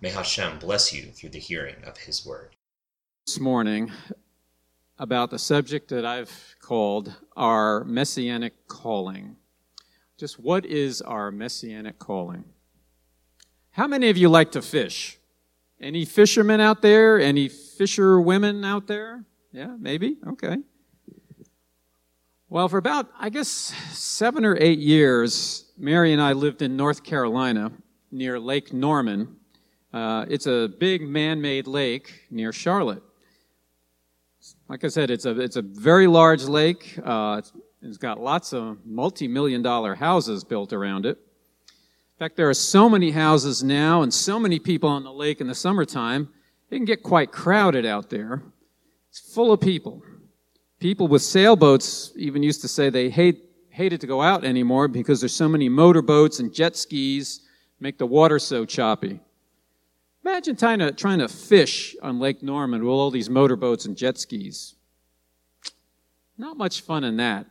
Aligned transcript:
May 0.00 0.10
Hashem 0.10 0.60
bless 0.60 0.92
you 0.92 1.10
through 1.10 1.30
the 1.30 1.40
hearing 1.40 1.82
of 1.84 1.96
His 1.98 2.24
word. 2.24 2.54
This 3.26 3.40
morning, 3.40 3.90
about 4.96 5.30
the 5.30 5.40
subject 5.40 5.88
that 5.88 6.04
I've 6.04 6.56
called 6.60 7.14
our 7.36 7.82
messianic 7.82 8.68
calling. 8.68 9.36
Just 10.16 10.38
what 10.38 10.64
is 10.64 11.02
our 11.02 11.32
messianic 11.32 11.98
calling? 11.98 12.44
How 13.70 13.88
many 13.88 14.08
of 14.08 14.16
you 14.16 14.28
like 14.28 14.52
to 14.52 14.62
fish? 14.62 15.18
Any 15.80 16.04
fishermen 16.04 16.60
out 16.60 16.80
there? 16.80 17.20
Any 17.20 17.48
fisher 17.48 18.20
women 18.20 18.64
out 18.64 18.86
there? 18.86 19.24
Yeah, 19.50 19.74
maybe? 19.80 20.16
Okay. 20.26 20.58
Well, 22.48 22.68
for 22.68 22.78
about, 22.78 23.08
I 23.18 23.30
guess, 23.30 23.48
seven 23.48 24.44
or 24.44 24.56
eight 24.60 24.78
years, 24.78 25.72
Mary 25.76 26.12
and 26.12 26.22
I 26.22 26.34
lived 26.34 26.62
in 26.62 26.76
North 26.76 27.02
Carolina 27.02 27.72
near 28.12 28.38
Lake 28.38 28.72
Norman. 28.72 29.37
Uh, 29.98 30.24
it's 30.30 30.46
a 30.46 30.68
big 30.78 31.02
man 31.02 31.40
made 31.40 31.66
lake 31.66 32.26
near 32.30 32.52
Charlotte. 32.52 33.02
Like 34.68 34.84
I 34.84 34.88
said, 34.88 35.10
it's 35.10 35.24
a, 35.24 35.40
it's 35.40 35.56
a 35.56 35.62
very 35.62 36.06
large 36.06 36.44
lake. 36.44 36.96
Uh, 37.04 37.36
it's, 37.40 37.52
it's 37.82 37.96
got 37.96 38.20
lots 38.20 38.52
of 38.52 38.78
multi 38.86 39.26
million 39.26 39.60
dollar 39.60 39.96
houses 39.96 40.44
built 40.44 40.72
around 40.72 41.04
it. 41.04 41.18
In 41.18 42.18
fact, 42.20 42.36
there 42.36 42.48
are 42.48 42.54
so 42.54 42.88
many 42.88 43.10
houses 43.10 43.64
now 43.64 44.02
and 44.02 44.14
so 44.14 44.38
many 44.38 44.60
people 44.60 44.88
on 44.88 45.02
the 45.02 45.12
lake 45.12 45.40
in 45.40 45.48
the 45.48 45.54
summertime, 45.54 46.28
it 46.70 46.76
can 46.76 46.84
get 46.84 47.02
quite 47.02 47.32
crowded 47.32 47.84
out 47.84 48.08
there. 48.08 48.44
It's 49.10 49.18
full 49.18 49.50
of 49.50 49.60
people. 49.60 50.04
People 50.78 51.08
with 51.08 51.22
sailboats 51.22 52.12
even 52.14 52.44
used 52.44 52.60
to 52.60 52.68
say 52.68 52.88
they 52.88 53.10
hate, 53.10 53.42
hated 53.70 54.00
to 54.02 54.06
go 54.06 54.22
out 54.22 54.44
anymore 54.44 54.86
because 54.86 55.18
there's 55.18 55.34
so 55.34 55.48
many 55.48 55.68
motorboats 55.68 56.38
and 56.38 56.54
jet 56.54 56.76
skis 56.76 57.40
make 57.80 57.98
the 57.98 58.06
water 58.06 58.38
so 58.38 58.64
choppy. 58.64 59.18
Imagine 60.28 60.56
trying 60.56 60.78
to, 60.80 60.92
trying 60.92 61.18
to 61.20 61.28
fish 61.28 61.96
on 62.02 62.20
Lake 62.20 62.42
Norman 62.42 62.84
with 62.84 62.90
all 62.90 63.10
these 63.10 63.30
motorboats 63.30 63.86
and 63.86 63.96
jet 63.96 64.18
skis. 64.18 64.74
Not 66.36 66.58
much 66.58 66.82
fun 66.82 67.02
in 67.02 67.16
that. 67.16 67.46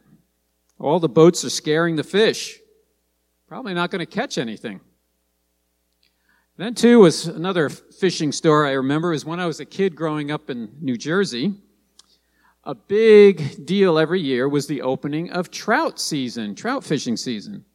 All 0.77 0.99
the 0.99 1.09
boats 1.09 1.43
are 1.43 1.49
scaring 1.49 1.95
the 1.95 2.03
fish. 2.03 2.59
Probably 3.47 3.73
not 3.73 3.89
going 3.89 3.99
to 3.99 4.05
catch 4.05 4.37
anything. 4.37 4.79
Then, 6.55 6.75
too, 6.75 6.99
was 6.99 7.25
another 7.25 7.69
fishing 7.69 8.31
story 8.31 8.69
I 8.69 8.73
remember 8.73 9.11
is 9.11 9.25
when 9.25 9.39
I 9.39 9.47
was 9.47 9.59
a 9.59 9.65
kid 9.65 9.95
growing 9.95 10.29
up 10.29 10.51
in 10.51 10.69
New 10.79 10.97
Jersey. 10.97 11.55
A 12.63 12.75
big 12.75 13.65
deal 13.65 13.97
every 13.97 14.21
year 14.21 14.47
was 14.47 14.67
the 14.67 14.83
opening 14.83 15.31
of 15.31 15.49
trout 15.49 15.99
season, 15.99 16.53
trout 16.53 16.83
fishing 16.83 17.17
season. 17.17 17.65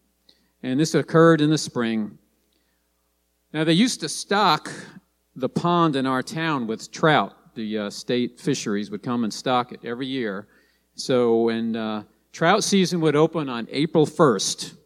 And 0.62 0.78
this 0.78 0.94
occurred 0.94 1.40
in 1.40 1.50
the 1.50 1.58
spring. 1.58 2.18
Now, 3.52 3.64
they 3.64 3.74
used 3.74 4.00
to 4.00 4.08
stock 4.08 4.72
the 5.36 5.48
pond 5.48 5.94
in 5.94 6.06
our 6.06 6.22
town 6.22 6.66
with 6.66 6.90
trout. 6.90 7.36
The 7.54 7.78
uh, 7.78 7.90
state 7.90 8.40
fisheries 8.40 8.90
would 8.90 9.02
come 9.02 9.24
and 9.24 9.32
stock 9.32 9.72
it 9.72 9.80
every 9.84 10.06
year. 10.06 10.48
So, 10.94 11.42
when 11.42 11.76
uh, 11.76 12.04
trout 12.32 12.64
season 12.64 13.02
would 13.02 13.14
open 13.14 13.50
on 13.50 13.68
April 13.70 14.06
1st, 14.06 14.72
I 14.72 14.76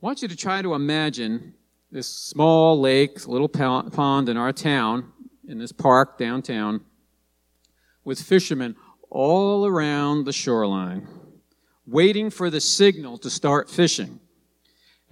want 0.00 0.22
you 0.22 0.28
to 0.28 0.36
try 0.36 0.62
to 0.62 0.72
imagine 0.72 1.52
this 1.90 2.08
small 2.08 2.80
lake, 2.80 3.28
little 3.28 3.50
pond 3.50 4.30
in 4.30 4.38
our 4.38 4.52
town, 4.52 5.12
in 5.46 5.58
this 5.58 5.72
park 5.72 6.16
downtown, 6.16 6.80
with 8.02 8.18
fishermen 8.18 8.76
all 9.10 9.66
around 9.66 10.24
the 10.24 10.32
shoreline, 10.32 11.06
waiting 11.86 12.30
for 12.30 12.48
the 12.48 12.62
signal 12.62 13.18
to 13.18 13.28
start 13.28 13.68
fishing. 13.68 14.20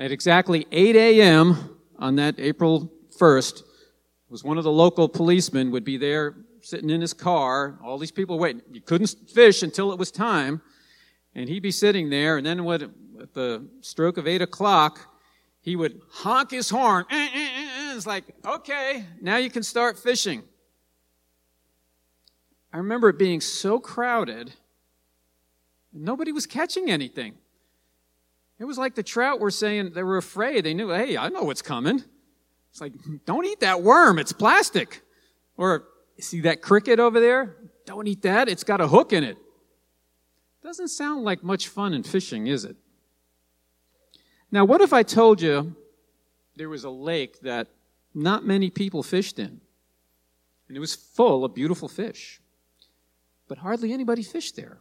At 0.00 0.12
exactly 0.12 0.66
8 0.72 0.96
a.m. 0.96 1.76
on 1.98 2.16
that 2.16 2.36
April 2.38 2.90
1st, 3.18 3.62
was 4.30 4.42
one 4.42 4.56
of 4.56 4.64
the 4.64 4.72
local 4.72 5.10
policemen 5.10 5.70
would 5.72 5.84
be 5.84 5.98
there 5.98 6.36
sitting 6.62 6.88
in 6.88 7.02
his 7.02 7.12
car, 7.12 7.78
all 7.84 7.98
these 7.98 8.10
people 8.10 8.38
waiting. 8.38 8.62
You 8.72 8.80
couldn't 8.80 9.14
fish 9.28 9.62
until 9.62 9.92
it 9.92 9.98
was 9.98 10.10
time, 10.10 10.62
and 11.34 11.50
he'd 11.50 11.62
be 11.62 11.70
sitting 11.70 12.08
there, 12.08 12.38
and 12.38 12.46
then 12.46 12.64
what, 12.64 12.80
at 12.80 13.34
the 13.34 13.68
stroke 13.82 14.16
of 14.16 14.26
8 14.26 14.40
o'clock, 14.40 15.00
he 15.60 15.76
would 15.76 16.00
honk 16.08 16.50
his 16.50 16.70
horn. 16.70 17.04
Eh, 17.10 17.28
eh, 17.34 17.48
eh, 17.58 17.94
it's 17.94 18.06
like, 18.06 18.24
okay, 18.42 19.04
now 19.20 19.36
you 19.36 19.50
can 19.50 19.62
start 19.62 19.98
fishing. 19.98 20.42
I 22.72 22.78
remember 22.78 23.10
it 23.10 23.18
being 23.18 23.42
so 23.42 23.78
crowded, 23.78 24.54
nobody 25.92 26.32
was 26.32 26.46
catching 26.46 26.90
anything. 26.90 27.34
It 28.60 28.66
was 28.66 28.76
like 28.76 28.94
the 28.94 29.02
trout 29.02 29.40
were 29.40 29.50
saying 29.50 29.92
they 29.94 30.02
were 30.02 30.18
afraid. 30.18 30.64
They 30.64 30.74
knew, 30.74 30.90
hey, 30.90 31.16
I 31.16 31.30
know 31.30 31.44
what's 31.44 31.62
coming. 31.62 32.04
It's 32.70 32.80
like, 32.80 32.92
don't 33.24 33.46
eat 33.46 33.60
that 33.60 33.82
worm, 33.82 34.18
it's 34.18 34.32
plastic. 34.32 35.02
Or, 35.56 35.88
see 36.20 36.42
that 36.42 36.60
cricket 36.60 37.00
over 37.00 37.18
there? 37.18 37.56
Don't 37.86 38.06
eat 38.06 38.22
that, 38.22 38.48
it's 38.48 38.62
got 38.62 38.82
a 38.82 38.86
hook 38.86 39.14
in 39.14 39.24
it. 39.24 39.38
Doesn't 40.62 40.88
sound 40.88 41.24
like 41.24 41.42
much 41.42 41.68
fun 41.68 41.94
in 41.94 42.02
fishing, 42.02 42.46
is 42.46 42.66
it? 42.66 42.76
Now, 44.52 44.66
what 44.66 44.82
if 44.82 44.92
I 44.92 45.02
told 45.02 45.40
you 45.40 45.74
there 46.56 46.68
was 46.68 46.84
a 46.84 46.90
lake 46.90 47.40
that 47.40 47.68
not 48.14 48.44
many 48.44 48.68
people 48.68 49.02
fished 49.02 49.38
in? 49.38 49.60
And 50.68 50.76
it 50.76 50.80
was 50.80 50.94
full 50.94 51.46
of 51.46 51.54
beautiful 51.54 51.88
fish. 51.88 52.40
But 53.48 53.58
hardly 53.58 53.92
anybody 53.92 54.22
fished 54.22 54.54
there 54.54 54.78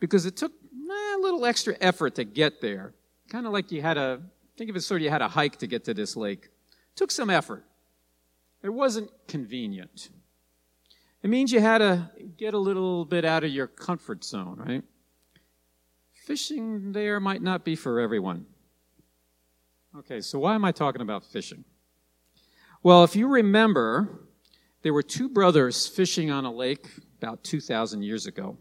because 0.00 0.26
it 0.26 0.36
took 0.36 0.52
a 0.94 1.18
little 1.20 1.44
extra 1.46 1.76
effort 1.80 2.14
to 2.16 2.24
get 2.24 2.60
there. 2.60 2.94
Kind 3.28 3.46
of 3.46 3.52
like 3.52 3.72
you 3.72 3.82
had 3.82 3.96
a, 3.96 4.20
think 4.56 4.70
of 4.70 4.76
it 4.76 4.80
sort 4.80 5.00
of 5.00 5.04
you 5.04 5.10
had 5.10 5.22
a 5.22 5.28
hike 5.28 5.56
to 5.58 5.66
get 5.66 5.84
to 5.84 5.94
this 5.94 6.16
lake. 6.16 6.48
Took 6.94 7.10
some 7.10 7.30
effort. 7.30 7.64
It 8.62 8.70
wasn't 8.70 9.10
convenient. 9.28 10.10
It 11.22 11.30
means 11.30 11.52
you 11.52 11.60
had 11.60 11.78
to 11.78 12.10
get 12.36 12.54
a 12.54 12.58
little 12.58 13.04
bit 13.04 13.24
out 13.24 13.44
of 13.44 13.50
your 13.50 13.66
comfort 13.66 14.24
zone, 14.24 14.56
right? 14.64 14.84
Fishing 16.26 16.92
there 16.92 17.20
might 17.20 17.42
not 17.42 17.64
be 17.64 17.76
for 17.76 18.00
everyone. 18.00 18.46
Okay, 19.98 20.20
so 20.20 20.38
why 20.38 20.54
am 20.54 20.64
I 20.64 20.72
talking 20.72 21.00
about 21.00 21.24
fishing? 21.24 21.64
Well, 22.82 23.02
if 23.02 23.16
you 23.16 23.28
remember, 23.28 24.20
there 24.82 24.92
were 24.92 25.02
two 25.02 25.28
brothers 25.28 25.86
fishing 25.86 26.30
on 26.30 26.44
a 26.44 26.52
lake 26.52 26.88
about 27.18 27.42
2,000 27.44 28.02
years 28.02 28.26
ago, 28.26 28.56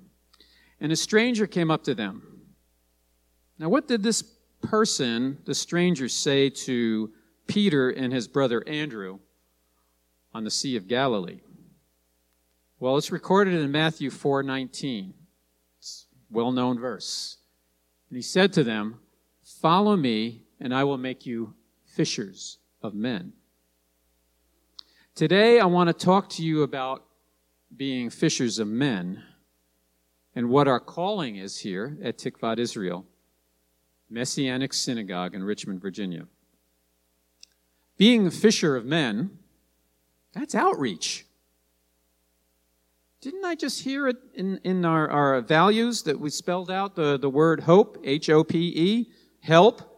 and 0.79 0.91
a 0.91 0.95
stranger 0.95 1.47
came 1.47 1.71
up 1.71 1.83
to 1.83 1.95
them. 1.95 2.41
Now, 3.57 3.69
what 3.69 3.87
did 3.87 4.03
this 4.03 4.21
person, 4.61 5.39
the 5.45 5.55
stranger, 5.55 6.09
say 6.09 6.49
to 6.49 7.11
Peter 7.47 7.89
and 7.89 8.11
his 8.11 8.27
brother 8.27 8.63
Andrew 8.67 9.19
on 10.33 10.43
the 10.43 10.51
Sea 10.51 10.75
of 10.75 10.87
Galilee? 10.87 11.41
Well, 12.79 12.97
it's 12.97 13.11
recorded 13.11 13.53
in 13.53 13.71
Matthew 13.71 14.09
4:19. 14.09 15.13
It's 15.77 16.07
a 16.13 16.33
well-known 16.33 16.79
verse. 16.79 17.37
And 18.09 18.17
he 18.17 18.21
said 18.21 18.51
to 18.53 18.63
them, 18.63 18.99
"Follow 19.41 19.95
me, 19.95 20.43
and 20.59 20.73
I 20.73 20.83
will 20.83 20.97
make 20.97 21.25
you 21.25 21.55
fishers 21.85 22.59
of 22.81 22.93
men. 22.93 23.33
Today, 25.15 25.59
I 25.59 25.65
want 25.65 25.87
to 25.87 25.93
talk 25.93 26.29
to 26.31 26.43
you 26.43 26.61
about 26.63 27.05
being 27.75 28.09
fishers 28.09 28.59
of 28.59 28.67
men 28.67 29.23
and 30.35 30.49
what 30.49 30.67
our 30.67 30.79
calling 30.79 31.37
is 31.37 31.59
here 31.59 31.97
at 32.03 32.17
Tikvat 32.17 32.59
Israel, 32.59 33.05
Messianic 34.09 34.73
Synagogue 34.73 35.33
in 35.33 35.43
Richmond, 35.43 35.81
Virginia. 35.81 36.27
Being 37.97 38.27
a 38.27 38.31
fisher 38.31 38.75
of 38.75 38.85
men, 38.85 39.39
that's 40.33 40.53
outreach. 40.53 41.25
Didn't 43.21 43.45
I 43.45 43.55
just 43.55 43.83
hear 43.83 44.07
it 44.07 44.17
in, 44.35 44.59
in 44.63 44.85
our, 44.85 45.09
our 45.09 45.41
values 45.41 46.03
that 46.03 46.19
we 46.19 46.29
spelled 46.29 46.69
out 46.69 46.95
the, 46.95 47.17
the 47.17 47.29
word 47.29 47.61
hope, 47.61 47.97
H 48.03 48.29
O 48.29 48.43
P 48.43 48.67
E, 48.75 49.11
help? 49.41 49.95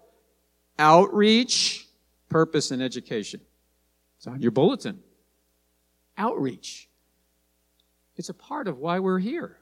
outreach, 0.80 1.88
purpose, 2.30 2.72
and 2.72 2.81
education. 2.81 3.42
It's 4.18 4.28
on 4.28 4.42
your 4.42 4.51
bulletin. 4.51 5.00
Outreach. 6.18 6.90
It's 8.16 8.30
a 8.30 8.33
part 8.33 8.68
of 8.68 8.80
why 8.80 9.00
we're 9.00 9.19
here. 9.19 9.57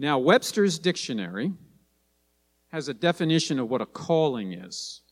Now, 0.00 0.18
Webster's 0.18 0.78
dictionary 0.78 1.52
has 2.68 2.88
a 2.88 2.94
definition 2.94 3.58
of 3.58 3.68
what 3.68 3.82
a 3.82 3.86
calling 3.86 4.54
is. 4.54 5.02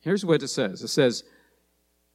Here's 0.00 0.24
what 0.24 0.42
it 0.42 0.48
says 0.48 0.82
it 0.82 0.88
says, 0.88 1.22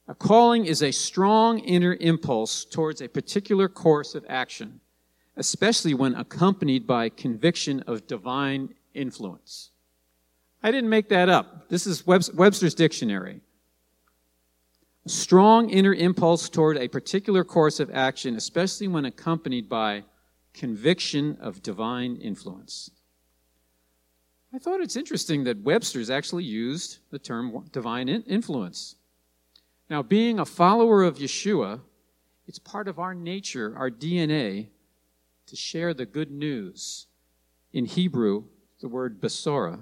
A 0.08 0.14
calling 0.16 0.66
is 0.66 0.82
a 0.82 0.90
strong 0.90 1.60
inner 1.60 1.96
impulse 2.00 2.64
towards 2.64 3.00
a 3.00 3.06
particular 3.06 3.68
course 3.68 4.16
of 4.16 4.26
action, 4.28 4.80
especially 5.36 5.94
when 5.94 6.16
accompanied 6.16 6.88
by 6.88 7.08
conviction 7.08 7.84
of 7.86 8.08
divine 8.08 8.74
influence. 8.94 9.70
I 10.60 10.72
didn't 10.72 10.90
make 10.90 11.08
that 11.10 11.28
up. 11.28 11.68
This 11.68 11.86
is 11.86 12.04
Webster's 12.04 12.74
dictionary. 12.74 13.42
A 15.06 15.08
strong 15.08 15.70
inner 15.70 15.94
impulse 15.94 16.48
toward 16.48 16.78
a 16.78 16.88
particular 16.88 17.44
course 17.44 17.78
of 17.78 17.92
action, 17.94 18.34
especially 18.34 18.88
when 18.88 19.04
accompanied 19.04 19.68
by 19.68 20.02
conviction 20.52 21.36
of 21.40 21.62
divine 21.62 22.16
influence. 22.16 22.90
I 24.54 24.58
thought 24.58 24.80
it's 24.80 24.96
interesting 24.96 25.44
that 25.44 25.62
Webster's 25.62 26.10
actually 26.10 26.44
used 26.44 26.98
the 27.10 27.18
term 27.18 27.66
divine 27.72 28.08
influence. 28.08 28.96
Now, 29.88 30.02
being 30.02 30.38
a 30.38 30.44
follower 30.44 31.02
of 31.02 31.18
Yeshua, 31.18 31.80
it's 32.46 32.58
part 32.58 32.88
of 32.88 32.98
our 32.98 33.14
nature, 33.14 33.74
our 33.76 33.90
DNA, 33.90 34.68
to 35.46 35.56
share 35.56 35.94
the 35.94 36.06
good 36.06 36.30
news. 36.30 37.06
In 37.72 37.86
Hebrew, 37.86 38.44
the 38.80 38.88
word 38.88 39.20
Besorah, 39.20 39.80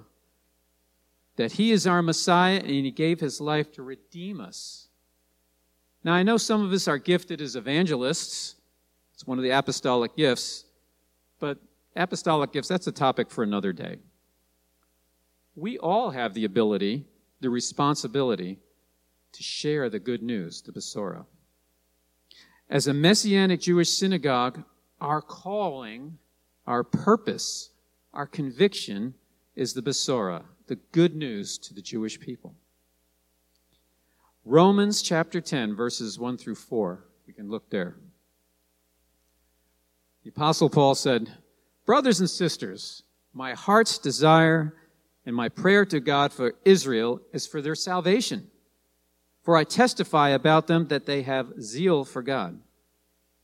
that 1.37 1.53
he 1.53 1.73
is 1.73 1.87
our 1.87 2.03
Messiah 2.03 2.59
and 2.59 2.71
he 2.71 2.91
gave 2.91 3.19
his 3.19 3.41
life 3.41 3.73
to 3.73 3.83
redeem 3.83 4.41
us. 4.41 4.89
Now, 6.05 6.13
I 6.13 6.23
know 6.23 6.37
some 6.37 6.63
of 6.63 6.73
us 6.73 6.87
are 6.87 6.99
gifted 6.99 7.41
as 7.41 7.57
evangelists. 7.57 8.57
It's 9.21 9.27
one 9.27 9.37
of 9.37 9.45
the 9.45 9.51
apostolic 9.51 10.17
gifts. 10.17 10.65
But 11.41 11.59
apostolic 11.95 12.53
gifts, 12.53 12.69
that's 12.69 12.87
a 12.87 12.93
topic 12.93 13.31
for 13.31 13.45
another 13.45 13.71
day. 13.71 13.99
We 15.55 15.77
all 15.77 16.09
have 16.09 16.33
the 16.33 16.47
ability, 16.47 17.05
the 17.43 17.51
responsibility, 17.51 18.61
to 19.33 19.43
share 19.43 19.91
the 19.91 19.99
good 19.99 20.23
news, 20.23 20.63
the 20.63 20.73
Besorah. 20.73 21.27
As 22.71 22.87
a 22.87 22.95
Messianic 22.95 23.61
Jewish 23.61 23.91
synagogue, 23.91 24.65
our 25.03 25.21
calling, 25.21 26.17
our 26.67 26.83
purpose, 26.83 27.73
our 28.15 28.27
conviction 28.27 29.13
is 29.55 29.75
the 29.75 29.83
Besorah, 29.83 30.45
the 30.67 30.77
good 30.93 31.15
news 31.15 31.59
to 31.59 31.75
the 31.75 31.83
Jewish 31.83 32.19
people. 32.19 32.55
Romans 34.47 35.03
chapter 35.03 35.43
10, 35.43 35.77
verses 35.77 36.19
1 36.19 36.39
through 36.39 36.55
4. 36.55 37.05
We 37.27 37.35
can 37.35 37.51
look 37.51 37.69
there. 37.69 37.97
Apostle 40.37 40.71
Paul 40.71 40.95
said, 40.95 41.29
Brothers 41.85 42.21
and 42.21 42.31
sisters, 42.31 43.03
my 43.35 43.53
heart's 43.53 43.99
desire 43.99 44.77
and 45.27 45.35
my 45.35 45.49
prayer 45.49 45.85
to 45.87 45.99
God 45.99 46.33
for 46.33 46.55
Israel 46.65 47.21
is 47.33 47.49
for 47.49 47.61
their 47.61 47.75
salvation. 47.75 48.47
For 49.43 49.57
I 49.57 49.65
testify 49.65 50.29
about 50.29 50.69
them 50.69 50.87
that 50.87 51.05
they 51.05 51.23
have 51.23 51.61
zeal 51.61 52.05
for 52.05 52.23
God, 52.23 52.61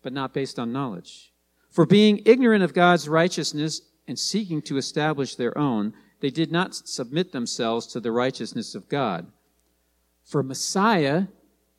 but 0.00 0.12
not 0.12 0.32
based 0.32 0.60
on 0.60 0.72
knowledge. 0.72 1.32
For 1.70 1.86
being 1.86 2.22
ignorant 2.24 2.62
of 2.62 2.72
God's 2.72 3.08
righteousness 3.08 3.82
and 4.06 4.16
seeking 4.16 4.62
to 4.62 4.76
establish 4.76 5.34
their 5.34 5.58
own, 5.58 5.92
they 6.20 6.30
did 6.30 6.52
not 6.52 6.76
submit 6.76 7.32
themselves 7.32 7.88
to 7.88 8.00
the 8.00 8.12
righteousness 8.12 8.76
of 8.76 8.88
God. 8.88 9.26
For 10.24 10.44
Messiah 10.44 11.24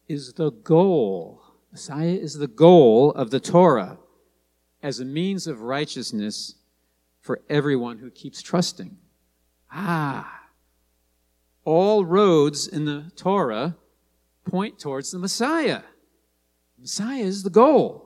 is 0.10 0.34
the 0.34 0.52
goal. 0.52 1.42
Messiah 1.72 2.18
is 2.22 2.34
the 2.34 2.48
goal 2.48 3.12
of 3.14 3.32
the 3.32 3.40
Torah 3.40 4.00
as 4.82 5.00
a 5.00 5.06
means 5.06 5.48
of 5.48 5.62
righteousness 5.62 6.56
for 7.22 7.42
everyone 7.50 7.98
who 7.98 8.10
keeps 8.10 8.42
trusting. 8.42 8.98
Ah, 9.72 10.42
all 11.66 12.06
roads 12.06 12.68
in 12.68 12.86
the 12.86 13.12
Torah 13.16 13.76
point 14.46 14.80
towards 14.80 15.12
the 15.12 15.20
Messiah. 15.20 15.82
Messiah 16.80 17.24
is 17.24 17.44
the 17.44 17.50
goal. 17.50 18.06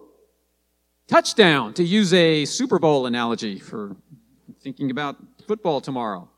Touchdown, 1.08 1.74
to 1.74 1.84
use 1.84 2.14
a 2.14 2.46
Super 2.46 2.80
Bowl 2.80 3.06
analogy 3.06 3.60
for 3.60 3.96
thinking 4.62 4.90
about 4.90 5.18
football 5.46 5.82
tomorrow. 5.82 6.30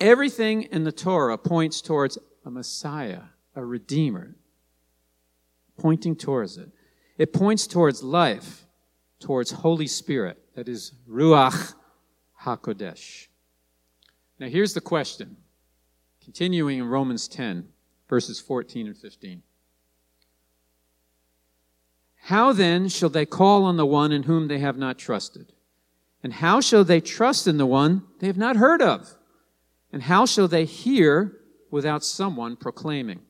Everything 0.00 0.64
in 0.64 0.84
the 0.84 0.92
Torah 0.92 1.38
points 1.38 1.80
towards 1.80 2.18
a 2.44 2.50
Messiah, 2.50 3.22
a 3.54 3.64
Redeemer, 3.64 4.34
pointing 5.78 6.16
towards 6.16 6.58
it. 6.58 6.70
It 7.18 7.32
points 7.32 7.66
towards 7.66 8.02
life 8.02 8.66
towards 9.22 9.52
Holy 9.52 9.86
Spirit, 9.86 10.38
that 10.54 10.68
is 10.68 10.92
Ruach 11.08 11.74
HaKodesh. 12.42 13.28
Now 14.38 14.48
here's 14.48 14.74
the 14.74 14.80
question, 14.80 15.36
continuing 16.22 16.80
in 16.80 16.86
Romans 16.86 17.28
10, 17.28 17.68
verses 18.08 18.40
14 18.40 18.88
and 18.88 18.96
15. 18.96 19.42
How 22.24 22.52
then 22.52 22.88
shall 22.88 23.08
they 23.08 23.26
call 23.26 23.64
on 23.64 23.76
the 23.76 23.86
one 23.86 24.12
in 24.12 24.24
whom 24.24 24.48
they 24.48 24.58
have 24.58 24.76
not 24.76 24.98
trusted? 24.98 25.52
And 26.22 26.32
how 26.34 26.60
shall 26.60 26.84
they 26.84 27.00
trust 27.00 27.46
in 27.46 27.56
the 27.56 27.66
one 27.66 28.02
they 28.20 28.26
have 28.26 28.36
not 28.36 28.56
heard 28.56 28.82
of? 28.82 29.14
And 29.92 30.02
how 30.02 30.26
shall 30.26 30.48
they 30.48 30.64
hear 30.64 31.38
without 31.70 32.04
someone 32.04 32.56
proclaiming? 32.56 33.20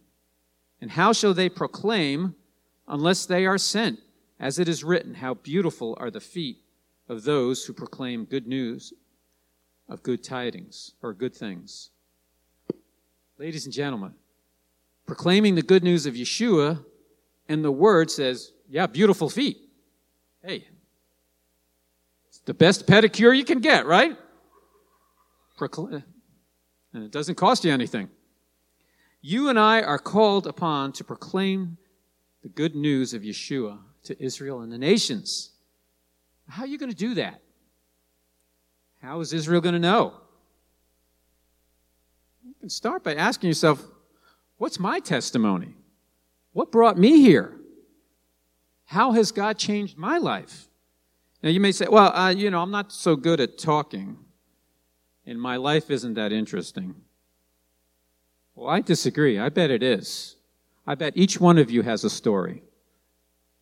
And 0.80 0.90
how 0.90 1.12
shall 1.12 1.32
they 1.32 1.48
proclaim 1.48 2.34
unless 2.86 3.24
they 3.24 3.46
are 3.46 3.58
sent? 3.58 3.98
As 4.42 4.58
it 4.58 4.68
is 4.68 4.82
written, 4.82 5.14
How 5.14 5.34
beautiful 5.34 5.96
are 6.00 6.10
the 6.10 6.20
feet 6.20 6.58
of 7.08 7.22
those 7.22 7.64
who 7.64 7.72
proclaim 7.72 8.24
good 8.24 8.48
news 8.48 8.92
of 9.88 10.02
good 10.02 10.24
tidings 10.24 10.94
or 11.00 11.14
good 11.14 11.32
things. 11.34 11.90
Ladies 13.38 13.66
and 13.66 13.72
gentlemen, 13.72 14.14
proclaiming 15.06 15.54
the 15.54 15.62
good 15.62 15.84
news 15.84 16.06
of 16.06 16.14
Yeshua, 16.14 16.84
and 17.48 17.64
the 17.64 17.70
word 17.70 18.10
says, 18.10 18.52
Yeah, 18.68 18.86
beautiful 18.88 19.30
feet. 19.30 19.58
Hey, 20.44 20.66
it's 22.26 22.40
the 22.40 22.54
best 22.54 22.88
pedicure 22.88 23.36
you 23.36 23.44
can 23.44 23.60
get, 23.60 23.86
right? 23.86 24.16
Proclaim, 25.56 26.02
and 26.92 27.04
it 27.04 27.12
doesn't 27.12 27.36
cost 27.36 27.64
you 27.64 27.72
anything. 27.72 28.08
You 29.20 29.48
and 29.48 29.58
I 29.58 29.82
are 29.82 30.00
called 30.00 30.48
upon 30.48 30.90
to 30.94 31.04
proclaim 31.04 31.76
the 32.42 32.48
good 32.48 32.74
news 32.74 33.14
of 33.14 33.22
Yeshua 33.22 33.78
to 34.04 34.22
Israel 34.22 34.60
and 34.60 34.72
the 34.72 34.78
nations. 34.78 35.50
How 36.49 36.62
are 36.62 36.66
you 36.66 36.78
going 36.78 36.90
to 36.90 36.96
do 36.96 37.14
that? 37.14 37.40
How 39.00 39.20
is 39.20 39.32
Israel 39.32 39.60
going 39.60 39.75
to 39.75 39.81
know? 39.81 40.14
You 42.44 42.54
can 42.60 42.69
start 42.69 43.02
by 43.02 43.14
asking 43.14 43.49
yourself, 43.49 43.82
what's 44.58 44.78
my 44.78 45.00
testimony? 45.00 45.75
What 46.52 46.70
brought 46.70 46.99
me 46.99 47.21
here? 47.21 47.56
How 48.85 49.12
has 49.12 49.32
God 49.32 49.59
changed 49.59 49.97
my 49.97 50.18
life? 50.18 50.68
Now, 51.42 51.50
you 51.50 51.61
may 51.61 51.73
say, 51.73 51.87
well, 51.90 52.14
uh, 52.14 52.28
you 52.28 52.50
know, 52.50 52.61
I'm 52.62 52.71
not 52.71 52.92
so 52.92 53.16
good 53.16 53.40
at 53.40 53.59
talking, 53.59 54.18
and 55.26 55.40
my 55.40 55.56
life 55.56 55.90
isn't 55.90 56.14
that 56.14 56.32
interesting. 56.32 56.94
Well, 58.54 58.68
I 58.68 58.80
disagree. 58.80 59.38
I 59.38 59.49
bet 59.49 59.71
it 59.71 59.82
is. 59.82 60.37
I 60.87 60.94
bet 60.94 61.14
each 61.16 61.40
one 61.40 61.59
of 61.59 61.71
you 61.71 61.82
has 61.82 62.04
a 62.04 62.11
story. 62.11 62.62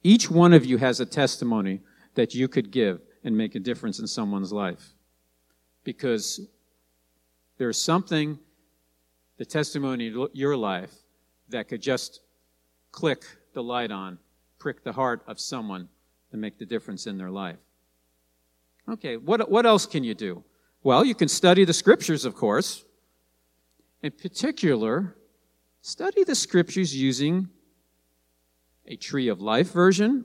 Each 0.02 0.30
one 0.30 0.52
of 0.52 0.64
you 0.64 0.78
has 0.78 1.00
a 1.00 1.06
testimony 1.06 1.80
that 2.14 2.34
you 2.34 2.48
could 2.48 2.70
give 2.70 3.00
and 3.22 3.36
make 3.36 3.54
a 3.54 3.60
difference 3.60 3.98
in 3.98 4.06
someone's 4.06 4.52
life. 4.52 4.94
Because 5.84 6.40
there's 7.58 7.80
something, 7.80 8.38
the 9.36 9.44
testimony 9.44 10.08
of 10.08 10.30
your 10.32 10.56
life, 10.56 10.92
that 11.50 11.68
could 11.68 11.82
just 11.82 12.20
click 12.92 13.24
the 13.54 13.62
light 13.62 13.90
on, 13.90 14.18
prick 14.58 14.84
the 14.84 14.92
heart 14.92 15.22
of 15.26 15.38
someone 15.38 15.88
and 16.32 16.40
make 16.40 16.58
the 16.58 16.66
difference 16.66 17.06
in 17.06 17.18
their 17.18 17.30
life. 17.30 17.58
Okay, 18.88 19.16
what, 19.16 19.50
what 19.50 19.66
else 19.66 19.86
can 19.86 20.04
you 20.04 20.14
do? 20.14 20.42
Well, 20.82 21.04
you 21.04 21.14
can 21.14 21.28
study 21.28 21.64
the 21.64 21.72
scriptures, 21.72 22.24
of 22.24 22.34
course. 22.34 22.84
In 24.02 24.12
particular, 24.12 25.16
study 25.82 26.24
the 26.24 26.34
scriptures 26.34 26.96
using 26.96 27.48
a 28.90 28.96
Tree 28.96 29.28
of 29.28 29.40
Life 29.40 29.72
version 29.72 30.24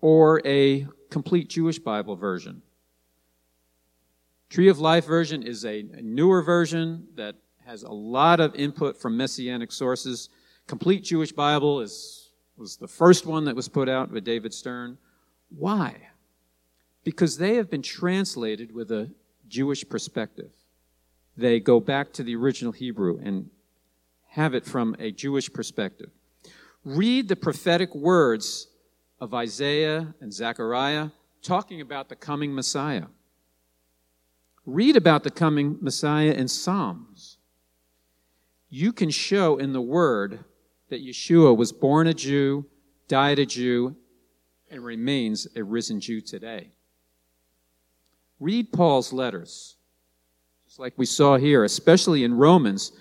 or 0.00 0.40
a 0.46 0.86
complete 1.10 1.48
Jewish 1.48 1.78
Bible 1.78 2.14
version. 2.14 2.62
Tree 4.48 4.68
of 4.68 4.78
Life 4.78 5.06
version 5.06 5.42
is 5.42 5.64
a, 5.64 5.82
newer 6.00 6.42
version 6.42 7.08
that 7.16 7.34
has 7.66 7.82
a 7.82 7.90
lot 7.90 8.38
of 8.38 8.54
input 8.54 8.96
from 8.96 9.16
messianic 9.16 9.72
sources. 9.72 10.28
Complete 10.68 11.02
Jewish 11.02 11.32
Bible 11.32 11.80
is, 11.80 12.30
was 12.56 12.76
the 12.76 12.88
first 12.88 13.26
one 13.26 13.44
that 13.46 13.56
was 13.56 13.68
put 13.68 13.88
out 13.88 14.12
by 14.12 14.20
David 14.20 14.54
Stern. 14.54 14.96
Why? 15.50 15.96
Because 17.02 17.38
they 17.38 17.56
have 17.56 17.68
been 17.68 17.82
translated 17.82 18.72
with 18.72 18.92
a 18.92 19.10
Jewish 19.48 19.88
perspective. 19.88 20.52
They 21.36 21.58
go 21.58 21.80
back 21.80 22.12
to 22.12 22.22
the 22.22 22.36
original 22.36 22.72
Hebrew 22.72 23.18
and 23.20 23.50
have 24.28 24.54
it 24.54 24.64
from 24.64 24.94
a 25.00 25.10
Jewish 25.10 25.52
perspective. 25.52 26.10
Read 26.84 27.28
the 27.28 27.36
prophetic 27.36 27.94
words 27.94 28.66
of 29.20 29.34
Isaiah 29.34 30.14
and 30.20 30.32
Zechariah 30.32 31.10
talking 31.40 31.80
about 31.80 32.08
the 32.08 32.16
coming 32.16 32.52
Messiah. 32.54 33.06
Read 34.66 34.96
about 34.96 35.22
the 35.22 35.30
coming 35.30 35.78
Messiah 35.80 36.32
in 36.32 36.48
Psalms. 36.48 37.38
You 38.68 38.92
can 38.92 39.10
show 39.10 39.58
in 39.58 39.72
the 39.72 39.80
Word 39.80 40.44
that 40.88 41.04
Yeshua 41.04 41.56
was 41.56 41.72
born 41.72 42.08
a 42.08 42.14
Jew, 42.14 42.66
died 43.06 43.38
a 43.38 43.46
Jew, 43.46 43.94
and 44.68 44.84
remains 44.84 45.46
a 45.54 45.62
risen 45.62 46.00
Jew 46.00 46.20
today. 46.20 46.72
Read 48.40 48.72
Paul's 48.72 49.12
letters, 49.12 49.76
just 50.66 50.80
like 50.80 50.94
we 50.96 51.06
saw 51.06 51.36
here, 51.36 51.62
especially 51.62 52.24
in 52.24 52.34
Romans, 52.34 52.92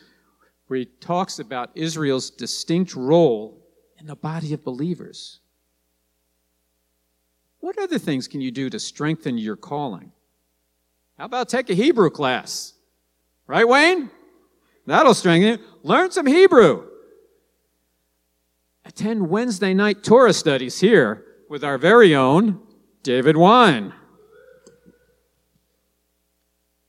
where 0.67 0.79
he 0.79 0.85
talks 0.85 1.39
about 1.39 1.71
Israel's 1.73 2.29
distinct 2.29 2.95
role 2.95 3.61
in 4.01 4.08
the 4.08 4.15
body 4.15 4.53
of 4.53 4.63
believers. 4.63 5.39
What 7.60 7.77
other 7.77 8.00
things 8.00 8.27
can 8.27 8.41
you 8.41 8.50
do 8.51 8.70
to 8.72 8.79
strengthen 8.79 9.38
your 9.38 9.55
calling? 9.55 10.12
How 11.17 11.25
about 11.25 11.50
take 11.50 11.70
a 11.70 11.75
Hebrew 11.75 12.10
class? 12.10 12.74
Right, 13.46 13.67
Wayne? 13.67 14.10
That'll 14.88 15.13
strengthen 15.13 15.51
you. 15.51 15.58
Learn 15.84 16.10
some 16.10 16.25
Hebrew. 16.25 16.88
Attend 18.84 19.29
Wednesday 19.29 19.75
night 19.75 20.03
Torah 20.03 20.34
studies 20.34 20.79
here 20.79 21.24
with 21.48 21.63
our 21.63 21.77
very 21.77 22.15
own 22.15 22.60
David 23.03 23.38
Wine. 23.38 23.93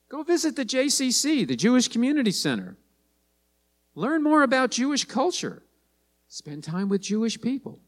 Go 0.09 0.23
visit 0.23 0.57
the 0.57 0.65
JCC, 0.65 1.47
the 1.47 1.57
Jewish 1.57 1.89
Community 1.89 2.31
Center. 2.31 2.77
Learn 3.95 4.23
more 4.23 4.43
about 4.43 4.71
Jewish 4.71 5.05
culture. 5.05 5.63
Spend 6.33 6.65
time 6.65 6.89
with 6.89 7.03
Jewish 7.03 7.39
people. 7.39 7.79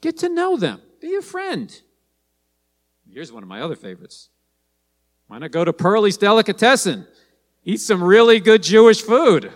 Get 0.00 0.18
to 0.18 0.28
know 0.28 0.56
them. 0.56 0.80
Be 1.00 1.16
a 1.16 1.20
friend. 1.20 1.82
Here's 3.12 3.32
one 3.32 3.42
of 3.42 3.48
my 3.48 3.60
other 3.60 3.74
favorites. 3.74 4.28
Why 5.26 5.38
not 5.38 5.50
go 5.50 5.64
to 5.64 5.72
Perly's 5.72 6.16
Delicatessen? 6.16 7.08
Eat 7.64 7.80
some 7.80 8.00
really 8.00 8.38
good 8.38 8.62
Jewish 8.62 9.02
food. 9.02 9.50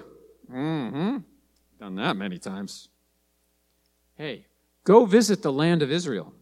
Mm-hmm. 0.53 1.19
Done 1.79 1.95
that 1.95 2.17
many 2.17 2.37
times. 2.39 2.89
Hey, 4.17 4.47
go 4.83 5.05
visit 5.05 5.43
the 5.43 5.53
land 5.53 5.81
of 5.81 5.93
Israel. 5.93 6.35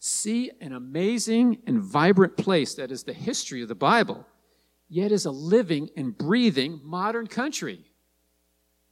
See 0.00 0.50
an 0.60 0.74
amazing 0.74 1.62
and 1.66 1.80
vibrant 1.80 2.36
place 2.36 2.74
that 2.74 2.92
is 2.92 3.04
the 3.04 3.14
history 3.14 3.62
of 3.62 3.68
the 3.68 3.74
Bible, 3.74 4.26
yet 4.90 5.12
is 5.12 5.24
a 5.24 5.30
living 5.30 5.88
and 5.96 6.16
breathing 6.18 6.78
modern 6.84 7.26
country. 7.26 7.86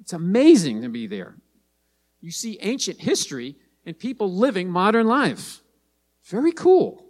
It's 0.01 0.15
amazing 0.15 0.81
to 0.81 0.89
be 0.89 1.07
there. 1.07 1.37
You 2.21 2.31
see 2.31 2.59
ancient 2.61 3.01
history 3.01 3.57
and 3.87 3.99
people 3.99 4.33
living 4.33 4.71
modern 4.71 5.07
life. 5.07 5.61
Very 6.25 6.53
cool. 6.53 7.05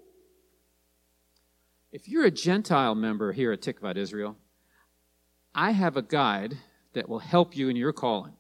If 1.90 2.08
you're 2.08 2.26
a 2.26 2.30
Gentile 2.30 2.94
member 2.94 3.32
here 3.32 3.52
at 3.52 3.62
Tikvat 3.62 3.96
Israel, 3.96 4.36
I 5.54 5.70
have 5.70 5.96
a 5.96 6.02
guide 6.02 6.56
that 6.92 7.08
will 7.08 7.18
help 7.18 7.56
you 7.56 7.68
in 7.68 7.76
your 7.76 7.92
calling. 7.92 8.34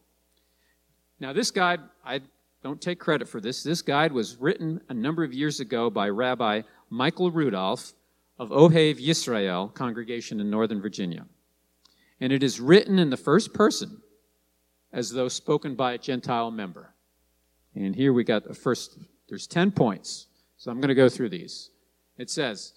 Now, 1.18 1.32
this 1.32 1.50
guide, 1.50 1.80
I 2.04 2.20
don't 2.62 2.80
take 2.80 2.98
credit 2.98 3.28
for 3.28 3.40
this. 3.40 3.62
This 3.62 3.82
guide 3.82 4.12
was 4.12 4.36
written 4.36 4.80
a 4.88 4.94
number 4.94 5.24
of 5.24 5.32
years 5.32 5.60
ago 5.60 5.90
by 5.90 6.08
Rabbi 6.10 6.62
Michael 6.90 7.30
Rudolph 7.30 7.92
of 8.38 8.50
Ohev 8.50 9.04
Yisrael 9.04 9.72
congregation 9.74 10.40
in 10.40 10.50
Northern 10.50 10.80
Virginia. 10.80 11.26
And 12.20 12.32
it 12.32 12.42
is 12.42 12.60
written 12.60 12.98
in 12.98 13.10
the 13.10 13.16
first 13.16 13.52
person 13.54 14.02
as 14.92 15.10
though 15.10 15.28
spoken 15.28 15.74
by 15.74 15.92
a 15.92 15.98
Gentile 15.98 16.50
member. 16.50 16.94
And 17.74 17.94
here 17.94 18.12
we 18.12 18.24
got 18.24 18.44
the 18.44 18.54
first, 18.54 18.98
there's 19.28 19.46
10 19.46 19.70
points. 19.72 20.26
So 20.56 20.70
I'm 20.70 20.78
going 20.78 20.88
to 20.88 20.94
go 20.94 21.08
through 21.08 21.28
these. 21.28 21.70
It 22.16 22.30
says, 22.30 22.72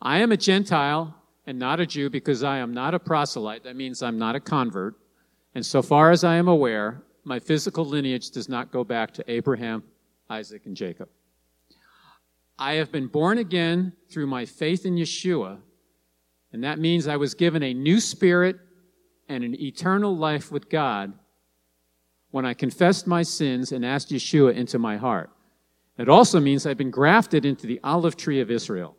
I 0.00 0.18
am 0.18 0.32
a 0.32 0.36
Gentile 0.36 1.14
and 1.46 1.58
not 1.58 1.80
a 1.80 1.86
Jew 1.86 2.10
because 2.10 2.42
I 2.42 2.58
am 2.58 2.72
not 2.72 2.94
a 2.94 2.98
proselyte. 2.98 3.64
That 3.64 3.76
means 3.76 4.02
I'm 4.02 4.18
not 4.18 4.36
a 4.36 4.40
convert. 4.40 4.94
And 5.54 5.64
so 5.64 5.82
far 5.82 6.10
as 6.10 6.24
I 6.24 6.36
am 6.36 6.48
aware, 6.48 7.02
my 7.24 7.38
physical 7.38 7.84
lineage 7.84 8.30
does 8.30 8.48
not 8.48 8.70
go 8.70 8.84
back 8.84 9.12
to 9.14 9.24
Abraham, 9.30 9.82
Isaac, 10.28 10.66
and 10.66 10.76
Jacob. 10.76 11.08
I 12.58 12.74
have 12.74 12.92
been 12.92 13.08
born 13.08 13.38
again 13.38 13.92
through 14.08 14.26
my 14.26 14.44
faith 14.44 14.86
in 14.86 14.94
Yeshua, 14.94 15.58
and 16.52 16.62
that 16.62 16.78
means 16.78 17.08
I 17.08 17.16
was 17.16 17.34
given 17.34 17.62
a 17.62 17.74
new 17.74 17.98
spirit 17.98 18.58
and 19.28 19.42
an 19.42 19.60
eternal 19.60 20.16
life 20.16 20.52
with 20.52 20.68
God 20.68 21.14
when 22.34 22.44
I 22.44 22.52
confessed 22.52 23.06
my 23.06 23.22
sins 23.22 23.70
and 23.70 23.86
asked 23.86 24.10
Yeshua 24.10 24.56
into 24.56 24.76
my 24.76 24.96
heart. 24.96 25.30
It 25.98 26.08
also 26.08 26.40
means 26.40 26.66
I've 26.66 26.76
been 26.76 26.90
grafted 26.90 27.44
into 27.44 27.68
the 27.68 27.78
olive 27.84 28.16
tree 28.16 28.40
of 28.40 28.50
Israel. 28.50 28.96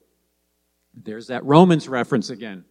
There's 0.93 1.27
that 1.27 1.43
Romans 1.43 1.89
reference 1.89 2.29
again. 2.29 2.63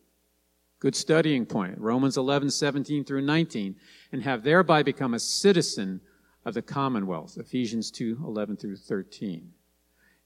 Good 0.79 0.97
studying 0.97 1.45
point. 1.45 1.77
Romans 1.77 2.17
11, 2.17 2.49
17 2.49 3.05
through 3.05 3.21
19. 3.21 3.77
And 4.13 4.23
have 4.23 4.43
thereby 4.43 4.83
become 4.83 5.13
a 5.13 5.19
citizen 5.19 6.01
of 6.47 6.55
the 6.55 6.63
commonwealth. 6.63 7.37
Ephesians 7.37 7.91
2, 7.91 8.23
11 8.25 8.57
through 8.57 8.77
13. 8.77 9.53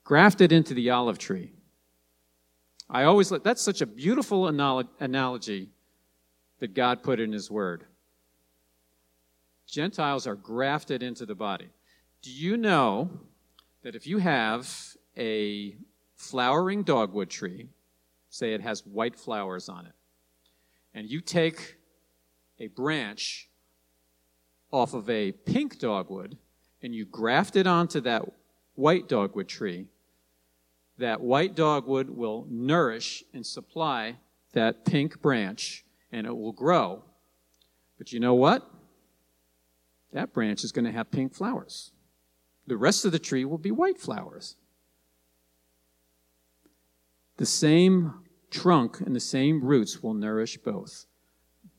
Grafted 0.04 0.52
into 0.52 0.72
the 0.72 0.90
olive 0.90 1.18
tree. 1.18 1.50
I 2.88 3.02
always, 3.02 3.28
that's 3.42 3.60
such 3.60 3.80
a 3.80 3.86
beautiful 3.86 4.46
analogy 4.46 5.70
that 6.60 6.74
God 6.74 7.02
put 7.02 7.18
in 7.18 7.32
His 7.32 7.50
Word. 7.50 7.87
Gentiles 9.68 10.26
are 10.26 10.34
grafted 10.34 11.02
into 11.02 11.26
the 11.26 11.34
body. 11.34 11.68
Do 12.22 12.32
you 12.32 12.56
know 12.56 13.10
that 13.82 13.94
if 13.94 14.06
you 14.06 14.18
have 14.18 14.68
a 15.16 15.76
flowering 16.16 16.82
dogwood 16.82 17.28
tree 17.28 17.68
say 18.30 18.54
it 18.54 18.62
has 18.62 18.84
white 18.86 19.16
flowers 19.16 19.68
on 19.68 19.86
it, 19.86 19.92
and 20.94 21.08
you 21.08 21.20
take 21.20 21.76
a 22.58 22.66
branch 22.68 23.48
off 24.72 24.94
of 24.94 25.08
a 25.08 25.32
pink 25.32 25.78
dogwood 25.78 26.36
and 26.82 26.94
you 26.94 27.04
graft 27.04 27.54
it 27.54 27.66
onto 27.66 28.00
that 28.00 28.22
white 28.74 29.08
dogwood 29.08 29.48
tree, 29.48 29.86
that 30.96 31.20
white 31.20 31.54
dogwood 31.54 32.10
will 32.10 32.46
nourish 32.48 33.22
and 33.32 33.46
supply 33.46 34.16
that 34.52 34.84
pink 34.84 35.20
branch 35.20 35.84
and 36.10 36.26
it 36.26 36.36
will 36.36 36.52
grow. 36.52 37.04
But 37.98 38.12
you 38.12 38.20
know 38.20 38.34
what? 38.34 38.68
That 40.12 40.32
branch 40.32 40.64
is 40.64 40.72
going 40.72 40.84
to 40.84 40.92
have 40.92 41.10
pink 41.10 41.34
flowers. 41.34 41.92
The 42.66 42.76
rest 42.76 43.04
of 43.04 43.12
the 43.12 43.18
tree 43.18 43.44
will 43.44 43.58
be 43.58 43.70
white 43.70 43.98
flowers. 43.98 44.56
The 47.36 47.46
same 47.46 48.14
trunk 48.50 49.00
and 49.00 49.14
the 49.14 49.20
same 49.20 49.64
roots 49.64 50.02
will 50.02 50.14
nourish 50.14 50.58
both. 50.58 51.06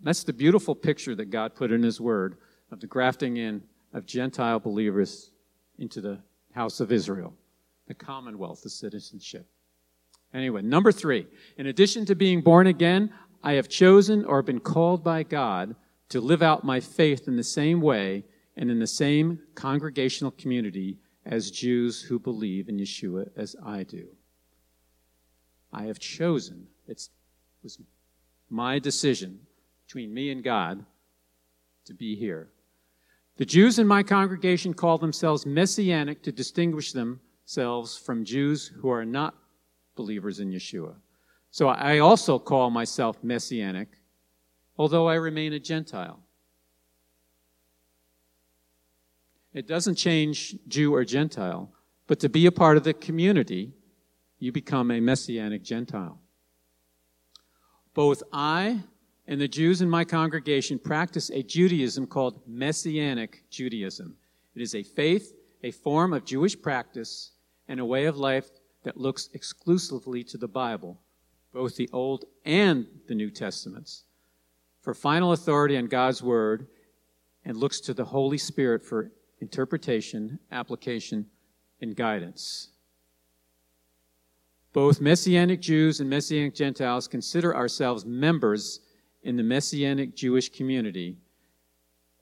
That's 0.01 0.23
the 0.23 0.33
beautiful 0.33 0.75
picture 0.75 1.15
that 1.15 1.29
God 1.29 1.55
put 1.55 1.71
in 1.71 1.83
His 1.83 1.99
Word 1.99 2.37
of 2.71 2.79
the 2.79 2.87
grafting 2.87 3.37
in 3.37 3.63
of 3.93 4.05
Gentile 4.05 4.59
believers 4.59 5.31
into 5.77 6.01
the 6.01 6.19
house 6.53 6.79
of 6.79 6.91
Israel, 6.91 7.33
the 7.87 7.93
commonwealth, 7.93 8.61
the 8.61 8.69
citizenship. 8.69 9.47
Anyway, 10.33 10.61
number 10.61 10.91
three, 10.91 11.25
in 11.57 11.67
addition 11.67 12.05
to 12.05 12.15
being 12.15 12.41
born 12.41 12.67
again, 12.67 13.11
I 13.43 13.53
have 13.53 13.67
chosen 13.67 14.25
or 14.25 14.41
been 14.43 14.59
called 14.59 15.03
by 15.03 15.23
God 15.23 15.75
to 16.09 16.19
live 16.19 16.41
out 16.41 16.63
my 16.63 16.79
faith 16.79 17.27
in 17.27 17.35
the 17.35 17.43
same 17.43 17.81
way 17.81 18.25
and 18.57 18.69
in 18.69 18.79
the 18.79 18.87
same 18.87 19.39
congregational 19.55 20.31
community 20.31 20.97
as 21.25 21.51
Jews 21.51 22.01
who 22.01 22.19
believe 22.19 22.67
in 22.67 22.77
Yeshua 22.77 23.29
as 23.37 23.55
I 23.63 23.83
do. 23.83 24.07
I 25.71 25.83
have 25.83 25.99
chosen. 25.99 26.67
It 26.87 27.07
was 27.63 27.79
my 28.49 28.79
decision 28.79 29.39
between 29.85 30.13
me 30.13 30.31
and 30.31 30.43
God 30.43 30.83
to 31.85 31.93
be 31.93 32.15
here. 32.15 32.49
The 33.37 33.45
Jews 33.45 33.79
in 33.79 33.87
my 33.87 34.03
congregation 34.03 34.73
call 34.73 34.97
themselves 34.97 35.45
Messianic 35.45 36.21
to 36.23 36.31
distinguish 36.31 36.91
themselves 36.91 37.97
from 37.97 38.25
Jews 38.25 38.67
who 38.67 38.89
are 38.89 39.05
not 39.05 39.35
believers 39.95 40.39
in 40.39 40.51
Yeshua. 40.51 40.95
So 41.51 41.69
I 41.69 41.99
also 41.99 42.37
call 42.37 42.69
myself 42.69 43.23
Messianic, 43.23 43.98
although 44.79 45.09
I 45.09 45.15
remain 45.15 45.51
a 45.51 45.59
Gentile. 45.59 46.21
It 49.53 49.67
doesn't 49.67 49.95
change 49.95 50.55
Jew 50.69 50.95
or 50.95 51.03
Gentile, 51.03 51.69
but 52.07 52.21
to 52.21 52.29
be 52.29 52.45
a 52.45 52.51
part 52.51 52.77
of 52.77 52.85
the 52.85 52.93
community 52.93 53.73
you 54.39 54.53
become 54.53 54.89
a 54.89 55.01
Messianic 55.01 55.63
Gentile. 55.63 56.17
Both 57.93 58.23
I 58.31 58.79
and 59.27 59.41
the 59.41 59.49
Jews 59.49 59.81
in 59.81 59.89
my 59.89 60.05
congregation 60.05 60.79
practice 60.79 61.29
a 61.29 61.43
Judaism 61.43 62.07
called 62.07 62.39
Messianic 62.47 63.43
Judaism. 63.49 64.15
It 64.55 64.61
is 64.61 64.75
a 64.75 64.83
faith, 64.83 65.33
a 65.61 65.71
form 65.71 66.13
of 66.13 66.23
Jewish 66.23 66.59
practice, 66.59 67.31
and 67.67 67.81
a 67.81 67.85
way 67.85 68.05
of 68.05 68.17
life 68.17 68.49
that 68.83 68.95
looks 68.95 69.29
exclusively 69.33 70.23
to 70.23 70.37
the 70.37 70.47
Bible, 70.47 71.01
both 71.51 71.75
the 71.75 71.89
Old 71.91 72.25
and 72.45 72.87
the 73.07 73.15
New 73.15 73.29
Testaments, 73.29 74.05
for 74.81 74.93
final 74.93 75.33
authority 75.33 75.77
on 75.77 75.87
God's 75.87 76.23
Word, 76.23 76.67
and 77.45 77.57
looks 77.57 77.79
to 77.81 77.93
the 77.93 78.05
Holy 78.05 78.37
Spirit 78.37 78.83
for 78.85 79.11
interpretation, 79.39 80.39
application, 80.51 81.25
and 81.81 81.95
guidance. 81.95 82.69
Both 84.73 85.01
Messianic 85.01 85.61
Jews 85.61 85.99
and 85.99 86.09
Messianic 86.09 86.53
Gentiles 86.53 87.07
consider 87.07 87.55
ourselves 87.55 88.05
members 88.05 88.81
in 89.23 89.35
the 89.35 89.43
Messianic 89.43 90.15
Jewish 90.15 90.49
community 90.49 91.17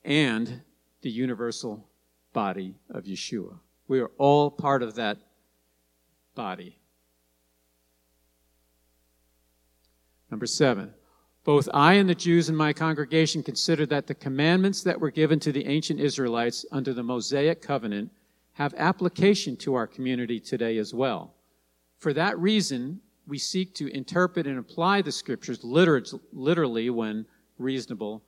and 0.04 0.62
the 1.02 1.10
universal 1.10 1.86
body 2.32 2.74
of 2.90 3.04
Yeshua. 3.04 3.58
We 3.86 4.00
are 4.00 4.10
all 4.18 4.50
part 4.50 4.82
of 4.82 4.94
that 4.94 5.18
body. 6.34 6.78
Number 10.30 10.46
seven, 10.46 10.94
both 11.48 11.66
I 11.72 11.94
and 11.94 12.06
the 12.06 12.14
Jews 12.14 12.50
in 12.50 12.54
my 12.54 12.74
congregation 12.74 13.42
consider 13.42 13.86
that 13.86 14.06
the 14.06 14.14
commandments 14.14 14.82
that 14.82 15.00
were 15.00 15.10
given 15.10 15.40
to 15.40 15.50
the 15.50 15.66
ancient 15.66 15.98
Israelites 15.98 16.66
under 16.72 16.92
the 16.92 17.02
Mosaic 17.02 17.62
covenant 17.62 18.10
have 18.52 18.74
application 18.76 19.56
to 19.56 19.74
our 19.74 19.86
community 19.86 20.40
today 20.40 20.76
as 20.76 20.92
well. 20.92 21.32
For 22.00 22.12
that 22.12 22.38
reason, 22.38 23.00
we 23.26 23.38
seek 23.38 23.74
to 23.76 23.88
interpret 23.96 24.46
and 24.46 24.58
apply 24.58 25.00
the 25.00 25.10
scriptures 25.10 25.64
literally 25.64 26.90
when 26.90 27.24
reasonable, 27.56 28.22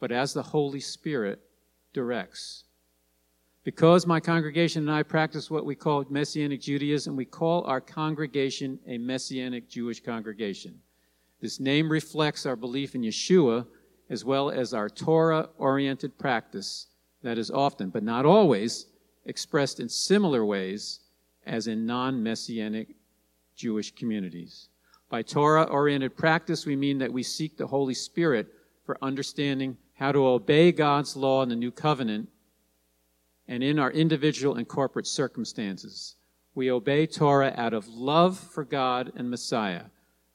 but 0.00 0.10
as 0.10 0.32
the 0.32 0.42
Holy 0.42 0.80
Spirit 0.80 1.40
directs. 1.92 2.64
Because 3.64 4.06
my 4.06 4.18
congregation 4.18 4.88
and 4.88 4.96
I 4.96 5.02
practice 5.02 5.50
what 5.50 5.66
we 5.66 5.74
call 5.74 6.06
Messianic 6.08 6.62
Judaism, 6.62 7.16
we 7.16 7.26
call 7.26 7.64
our 7.64 7.82
congregation 7.82 8.78
a 8.86 8.96
Messianic 8.96 9.68
Jewish 9.68 10.02
congregation. 10.02 10.80
This 11.42 11.58
name 11.58 11.90
reflects 11.90 12.46
our 12.46 12.54
belief 12.54 12.94
in 12.94 13.02
Yeshua 13.02 13.66
as 14.08 14.24
well 14.24 14.48
as 14.48 14.72
our 14.72 14.88
Torah 14.88 15.48
oriented 15.58 16.16
practice 16.16 16.86
that 17.24 17.36
is 17.36 17.50
often, 17.50 17.90
but 17.90 18.04
not 18.04 18.24
always, 18.24 18.86
expressed 19.26 19.80
in 19.80 19.88
similar 19.88 20.44
ways 20.44 21.00
as 21.44 21.66
in 21.66 21.84
non 21.84 22.22
Messianic 22.22 22.94
Jewish 23.56 23.92
communities. 23.92 24.68
By 25.08 25.22
Torah 25.22 25.64
oriented 25.64 26.16
practice, 26.16 26.64
we 26.64 26.76
mean 26.76 26.98
that 26.98 27.12
we 27.12 27.24
seek 27.24 27.56
the 27.56 27.66
Holy 27.66 27.94
Spirit 27.94 28.46
for 28.86 28.96
understanding 29.02 29.76
how 29.94 30.12
to 30.12 30.24
obey 30.24 30.70
God's 30.70 31.16
law 31.16 31.42
in 31.42 31.48
the 31.48 31.56
new 31.56 31.72
covenant 31.72 32.28
and 33.48 33.64
in 33.64 33.80
our 33.80 33.90
individual 33.90 34.54
and 34.54 34.68
corporate 34.68 35.08
circumstances. 35.08 36.14
We 36.54 36.70
obey 36.70 37.06
Torah 37.06 37.52
out 37.56 37.74
of 37.74 37.88
love 37.88 38.38
for 38.38 38.64
God 38.64 39.12
and 39.16 39.28
Messiah. 39.28 39.86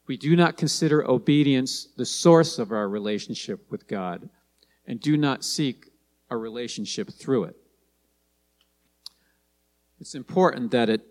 We 0.08 0.16
do 0.16 0.38
not 0.38 0.56
consider 0.56 1.06
obedience 1.06 1.90
the 1.98 2.06
source 2.06 2.60
of 2.60 2.72
our 2.72 2.88
relationship 2.88 3.70
with 3.70 3.88
God 3.88 4.30
and 4.86 5.02
do 5.02 5.18
not 5.18 5.44
seek 5.44 5.90
a 6.30 6.38
relationship 6.38 7.12
through 7.12 7.44
it. 7.46 7.58
It's 10.00 10.16
important 10.16 10.72
that 10.72 10.90
it 10.90 11.02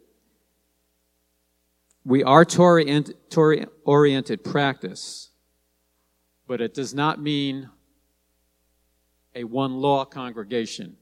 we 2.05 2.23
are 2.23 2.45
Torah 2.45 3.67
oriented 3.85 4.45
practice, 4.45 5.31
but 6.47 6.61
it 6.61 6.73
does 6.73 6.95
not 6.95 7.21
mean 7.21 7.69
a 9.35 9.43
one 9.43 9.75
law 9.75 10.05
congregation. 10.05 10.97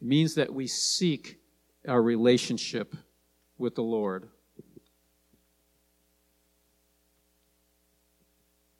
It 0.00 0.06
means 0.06 0.36
that 0.36 0.54
we 0.54 0.68
seek 0.68 1.40
our 1.88 2.00
relationship 2.00 2.94
with 3.60 3.74
the 3.74 3.82
Lord 3.82 4.28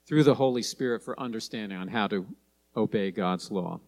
through 0.07 0.23
the 0.23 0.33
Holy 0.33 0.63
Spirit 0.63 1.03
for 1.03 1.17
understanding 1.17 1.77
on 1.77 1.87
how 1.87 2.07
to 2.07 2.25
obey 2.75 3.11
God's 3.11 3.49
law. 3.51 3.79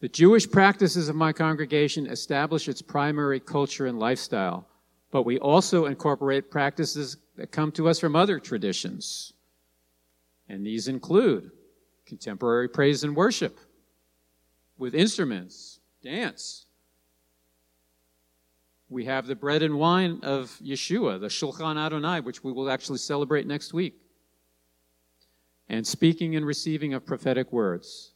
The 0.00 0.08
Jewish 0.08 0.48
practices 0.48 1.08
of 1.08 1.16
my 1.16 1.32
congregation 1.32 2.06
establish 2.06 2.68
its 2.68 2.82
primary 2.82 3.40
culture 3.40 3.86
and 3.86 3.98
lifestyle, 3.98 4.68
but 5.10 5.22
we 5.22 5.38
also 5.38 5.86
incorporate 5.86 6.50
practices 6.50 7.16
that 7.36 7.50
come 7.50 7.72
to 7.72 7.88
us 7.88 7.98
from 7.98 8.14
other 8.14 8.38
traditions. 8.38 9.32
And 10.48 10.64
these 10.64 10.86
include 10.86 11.50
contemporary 12.04 12.68
praise 12.68 13.02
and 13.02 13.16
worship 13.16 13.58
with 14.78 14.94
instruments, 14.94 15.80
dance. 16.02 16.65
We 18.88 19.04
have 19.06 19.26
the 19.26 19.34
bread 19.34 19.62
and 19.62 19.78
wine 19.78 20.20
of 20.22 20.56
Yeshua, 20.62 21.20
the 21.20 21.26
Shulchan 21.26 21.76
Adonai, 21.76 22.20
which 22.20 22.44
we 22.44 22.52
will 22.52 22.70
actually 22.70 22.98
celebrate 22.98 23.46
next 23.46 23.72
week. 23.72 23.94
And 25.68 25.84
speaking 25.84 26.36
and 26.36 26.46
receiving 26.46 26.94
of 26.94 27.04
prophetic 27.04 27.52
words. 27.52 28.12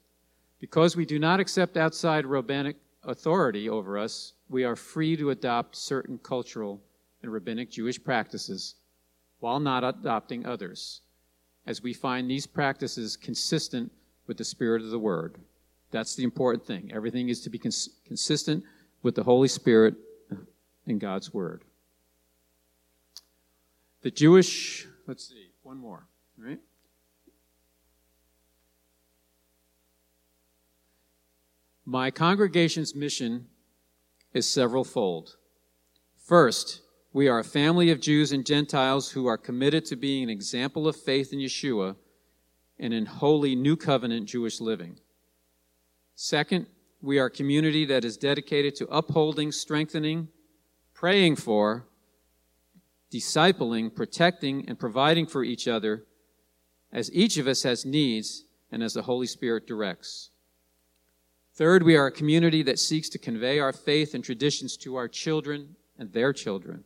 Because 0.61 0.95
we 0.95 1.05
do 1.05 1.19
not 1.19 1.41
accept 1.41 1.77
outside 1.77 2.25
rabbinic 2.25 2.77
authority 3.03 3.69
over 3.69 3.99
us, 3.99 4.35
we 4.49 4.63
are 4.63 4.77
free 4.77 5.17
to 5.17 5.31
adopt 5.31 5.75
certain 5.75 6.19
cultural 6.19 6.81
and 7.23 7.33
rabbinic 7.33 7.71
Jewish 7.71 8.03
practices 8.03 8.77
while 9.41 9.59
not 9.59 9.83
adopting 9.83 10.47
others 10.47 11.01
as 11.67 11.83
we 11.83 11.93
find 11.93 12.31
these 12.31 12.47
practices 12.47 13.17
consistent 13.17 13.91
with 14.27 14.37
the 14.37 14.45
spirit 14.45 14.83
of 14.83 14.91
the 14.91 14.99
word. 14.99 15.39
That's 15.91 16.15
the 16.15 16.25
important 16.25 16.65
thing. 16.67 16.91
Everything 16.95 17.29
is 17.29 17.41
to 17.43 17.51
be 17.51 17.59
cons- 17.59 17.89
consistent 18.07 18.65
with 19.03 19.15
the 19.15 19.25
Holy 19.25 19.49
Spirit 19.49 19.95
and 20.87 21.01
God's 21.01 21.33
word. 21.33 21.65
The 24.03 24.11
Jewish, 24.11 24.87
let's 25.07 25.29
see, 25.29 25.51
one 25.63 25.77
more, 25.77 26.07
right? 26.39 26.59
My 31.85 32.11
congregation's 32.11 32.95
mission 32.95 33.49
is 34.33 34.47
several 34.47 34.85
fold. 34.85 35.37
First, 36.17 36.83
we 37.13 37.27
are 37.29 37.41
a 37.41 37.45
family 37.45 37.91
of 37.91 38.01
Jews 38.01 38.31
and 38.31 38.47
Gentiles 38.47 39.11
who 39.11 39.27
are 39.27 39.37
committed 39.37 39.85
to 39.87 39.97
being 39.97 40.23
an 40.23 40.31
example 40.31 40.87
of 40.87 40.95
faith 40.95 41.33
in 41.33 41.41
Yeshua 41.41 41.97
and 42.79 42.95
in 42.95 43.07
holy 43.07 43.57
new 43.57 43.77
covenant 43.77 44.29
Jewish 44.29 44.61
living. 44.61 45.01
Second, 46.15 46.67
we 47.03 47.19
are 47.19 47.27
a 47.27 47.31
community 47.31 47.85
that 47.87 48.05
is 48.05 48.17
dedicated 48.17 48.77
to 48.77 48.87
upholding, 48.87 49.51
strengthening, 49.51 50.29
praying 51.01 51.35
for, 51.35 51.87
discipling, 53.11 53.95
protecting, 53.95 54.69
and 54.69 54.79
providing 54.79 55.27
for 55.27 55.43
each 55.43 55.67
other 55.67 56.05
as 56.93 57.11
each 57.15 57.39
of 57.39 57.47
us 57.47 57.63
has 57.63 57.87
needs 57.87 58.45
and 58.71 58.83
as 58.83 58.93
the 58.93 59.01
Holy 59.01 59.27
Spirit 59.27 59.67
directs. 59.67 60.29
Third, 61.55 61.85
we 61.85 61.97
are 61.97 62.09
a 62.09 62.13
community 62.13 62.63
that 62.65 62.79
seeks 62.79 63.09
to 63.09 63.19
convey 63.19 63.59
our 63.59 63.73
faith 63.73 64.13
and 64.13 64.23
traditions 64.23 64.77
to 64.77 64.97
our 64.97 65.09
children 65.09 65.75
and 65.99 66.13
their 66.13 66.35
children. 66.35 66.85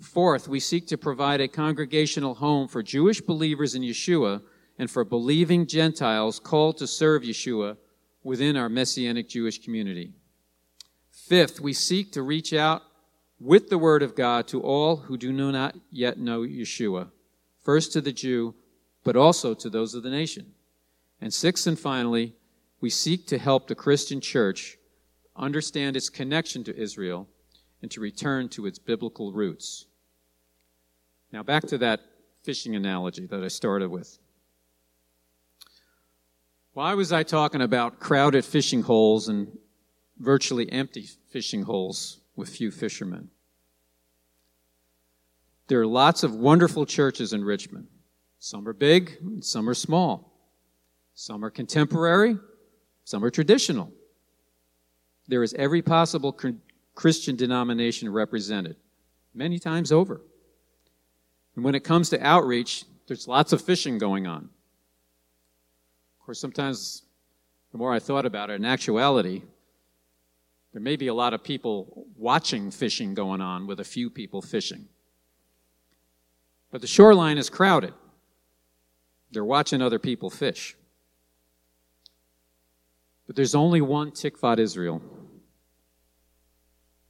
Fourth, 0.00 0.46
we 0.46 0.60
seek 0.60 0.86
to 0.86 0.96
provide 0.96 1.40
a 1.40 1.48
congregational 1.48 2.36
home 2.36 2.68
for 2.68 2.84
Jewish 2.84 3.20
believers 3.20 3.74
in 3.74 3.82
Yeshua 3.82 4.42
and 4.78 4.88
for 4.88 5.04
believing 5.04 5.66
Gentiles 5.66 6.38
called 6.38 6.78
to 6.78 6.86
serve 6.86 7.22
Yeshua 7.22 7.78
within 8.22 8.56
our 8.56 8.68
Messianic 8.68 9.28
Jewish 9.28 9.60
community. 9.60 10.12
Fifth, 11.10 11.60
we 11.60 11.72
seek 11.72 12.12
to 12.12 12.22
reach 12.22 12.52
out 12.52 12.82
with 13.40 13.68
the 13.68 13.78
Word 13.78 14.02
of 14.02 14.16
God 14.16 14.48
to 14.48 14.60
all 14.60 14.96
who 14.96 15.16
do 15.16 15.32
not 15.32 15.76
yet 15.90 16.18
know 16.18 16.40
Yeshua, 16.42 17.10
first 17.62 17.92
to 17.92 18.00
the 18.00 18.12
Jew, 18.12 18.54
but 19.04 19.16
also 19.16 19.54
to 19.54 19.70
those 19.70 19.94
of 19.94 20.02
the 20.02 20.10
nation. 20.10 20.54
And 21.20 21.32
sixth 21.32 21.66
and 21.66 21.78
finally, 21.78 22.34
we 22.80 22.90
seek 22.90 23.26
to 23.28 23.38
help 23.38 23.66
the 23.66 23.74
Christian 23.74 24.20
church 24.20 24.78
understand 25.36 25.96
its 25.96 26.08
connection 26.08 26.64
to 26.64 26.76
Israel 26.76 27.28
and 27.80 27.90
to 27.90 28.00
return 28.00 28.48
to 28.50 28.66
its 28.66 28.78
biblical 28.78 29.32
roots. 29.32 29.86
Now, 31.32 31.42
back 31.42 31.66
to 31.68 31.78
that 31.78 32.00
fishing 32.42 32.74
analogy 32.74 33.26
that 33.26 33.42
I 33.42 33.48
started 33.48 33.90
with. 33.90 34.18
Why 36.72 36.94
was 36.94 37.12
I 37.12 37.22
talking 37.22 37.60
about 37.60 38.00
crowded 38.00 38.44
fishing 38.44 38.82
holes 38.82 39.28
and 39.28 39.58
virtually 40.18 40.70
empty 40.70 41.08
fishing 41.30 41.62
holes 41.62 42.20
with 42.38 42.48
few 42.48 42.70
fishermen? 42.70 43.28
There 45.66 45.80
are 45.80 45.86
lots 45.86 46.22
of 46.22 46.34
wonderful 46.34 46.86
churches 46.86 47.32
in 47.34 47.44
Richmond. 47.44 47.88
Some 48.38 48.66
are 48.66 48.72
big, 48.72 49.18
some 49.40 49.68
are 49.68 49.74
small. 49.74 50.32
Some 51.14 51.44
are 51.44 51.50
contemporary, 51.50 52.38
some 53.04 53.24
are 53.24 53.30
traditional. 53.30 53.92
There 55.26 55.42
is 55.42 55.52
every 55.54 55.82
possible 55.82 56.38
Christian 56.94 57.34
denomination 57.34 58.08
represented, 58.08 58.76
many 59.34 59.58
times 59.58 59.90
over. 59.90 60.20
And 61.56 61.64
when 61.64 61.74
it 61.74 61.82
comes 61.82 62.08
to 62.10 62.24
outreach, 62.24 62.84
there's 63.08 63.26
lots 63.26 63.52
of 63.52 63.60
fishing 63.60 63.98
going 63.98 64.28
on. 64.28 64.48
Of 66.20 66.24
course, 66.24 66.38
sometimes 66.38 67.02
the 67.72 67.78
more 67.78 67.92
I 67.92 67.98
thought 67.98 68.24
about 68.24 68.50
it, 68.50 68.54
in 68.54 68.64
actuality, 68.64 69.42
there 70.72 70.80
may 70.80 70.96
be 70.96 71.08
a 71.08 71.14
lot 71.14 71.34
of 71.34 71.42
people 71.42 72.06
watching 72.18 72.70
fishing 72.70 73.14
going 73.14 73.40
on 73.40 73.66
with 73.66 73.80
a 73.80 73.84
few 73.84 74.10
people 74.10 74.42
fishing. 74.42 74.86
But 76.70 76.80
the 76.80 76.86
shoreline 76.86 77.38
is 77.38 77.48
crowded. 77.48 77.94
They're 79.30 79.44
watching 79.44 79.80
other 79.80 79.98
people 79.98 80.28
fish. 80.28 80.76
But 83.26 83.36
there's 83.36 83.54
only 83.54 83.80
one 83.80 84.10
Tikvat 84.10 84.58
Israel. 84.58 85.02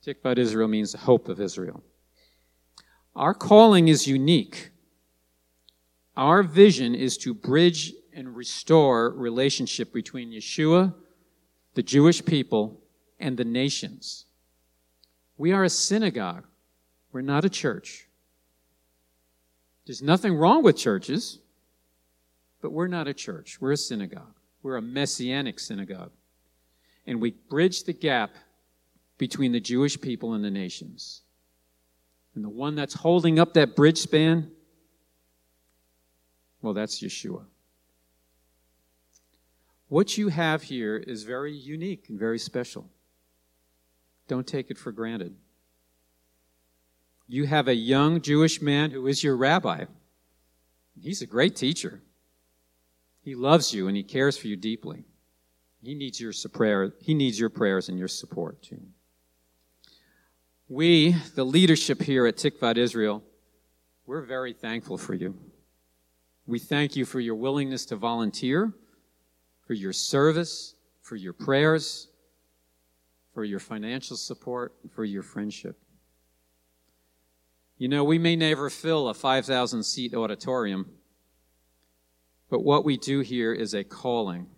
Tikvat 0.04 0.38
Israel 0.38 0.68
means 0.68 0.92
the 0.92 0.98
hope 0.98 1.28
of 1.28 1.40
Israel. 1.40 1.82
Our 3.14 3.34
calling 3.34 3.88
is 3.88 4.06
unique. 4.06 4.70
Our 6.16 6.42
vision 6.42 6.94
is 6.94 7.16
to 7.18 7.34
bridge 7.34 7.92
and 8.12 8.36
restore 8.36 9.10
relationship 9.10 9.92
between 9.92 10.32
Yeshua, 10.32 10.94
the 11.74 11.82
Jewish 11.82 12.24
people, 12.24 12.80
and 13.20 13.36
the 13.36 13.44
nations. 13.44 14.26
We 15.38 15.52
are 15.52 15.64
a 15.64 15.70
synagogue. 15.70 16.44
We're 17.12 17.22
not 17.22 17.44
a 17.44 17.48
church. 17.48 18.06
There's 19.86 20.02
nothing 20.02 20.34
wrong 20.34 20.62
with 20.62 20.76
churches, 20.76 21.38
but 22.60 22.72
we're 22.72 22.88
not 22.88 23.08
a 23.08 23.14
church. 23.14 23.58
We're 23.60 23.72
a 23.72 23.76
synagogue. 23.76 24.34
We're 24.62 24.76
a 24.76 24.82
messianic 24.82 25.60
synagogue. 25.60 26.10
And 27.06 27.22
we 27.22 27.30
bridge 27.30 27.84
the 27.84 27.94
gap 27.94 28.32
between 29.16 29.52
the 29.52 29.60
Jewish 29.60 29.98
people 29.98 30.34
and 30.34 30.44
the 30.44 30.50
nations. 30.50 31.22
And 32.34 32.44
the 32.44 32.50
one 32.50 32.74
that's 32.74 32.94
holding 32.94 33.38
up 33.38 33.54
that 33.54 33.74
bridge 33.74 33.98
span, 33.98 34.50
well, 36.60 36.74
that's 36.74 37.02
Yeshua. 37.02 37.44
What 39.88 40.18
you 40.18 40.28
have 40.28 40.64
here 40.64 40.96
is 40.96 41.22
very 41.22 41.52
unique 41.52 42.10
and 42.10 42.18
very 42.18 42.38
special. 42.38 42.90
Don't 44.28 44.46
take 44.46 44.70
it 44.70 44.78
for 44.78 44.92
granted. 44.92 45.34
You 47.26 47.46
have 47.46 47.66
a 47.66 47.74
young 47.74 48.20
Jewish 48.20 48.62
man 48.62 48.90
who 48.90 49.06
is 49.06 49.24
your 49.24 49.36
rabbi. 49.36 49.86
He's 51.00 51.22
a 51.22 51.26
great 51.26 51.56
teacher. 51.56 52.00
He 53.22 53.34
loves 53.34 53.74
you 53.74 53.88
and 53.88 53.96
he 53.96 54.02
cares 54.02 54.38
for 54.38 54.46
you 54.46 54.56
deeply. 54.56 55.04
He 55.82 55.94
needs 55.94 56.20
your 56.20 56.32
prayer. 56.52 56.92
He 57.00 57.14
needs 57.14 57.38
your 57.38 57.50
prayers 57.50 57.88
and 57.88 57.98
your 57.98 58.08
support 58.08 58.62
too. 58.62 58.80
We, 60.68 61.12
the 61.34 61.44
leadership 61.44 62.02
here 62.02 62.26
at 62.26 62.36
Tikvat 62.36 62.76
Israel, 62.76 63.22
we're 64.06 64.22
very 64.22 64.52
thankful 64.52 64.98
for 64.98 65.14
you. 65.14 65.34
We 66.46 66.58
thank 66.58 66.96
you 66.96 67.04
for 67.04 67.20
your 67.20 67.34
willingness 67.34 67.84
to 67.86 67.96
volunteer, 67.96 68.72
for 69.66 69.74
your 69.74 69.92
service, 69.92 70.74
for 71.02 71.16
your 71.16 71.32
prayers, 71.32 72.08
for 73.38 73.44
your 73.44 73.60
financial 73.60 74.16
support, 74.16 74.74
and 74.82 74.90
for 74.90 75.04
your 75.04 75.22
friendship. 75.22 75.78
You 77.76 77.86
know, 77.86 78.02
we 78.02 78.18
may 78.18 78.34
never 78.34 78.68
fill 78.68 79.08
a 79.08 79.14
5,000 79.14 79.84
seat 79.84 80.12
auditorium, 80.12 80.90
but 82.50 82.64
what 82.64 82.84
we 82.84 82.96
do 82.96 83.20
here 83.20 83.52
is 83.52 83.74
a 83.74 83.84
calling. 83.84 84.48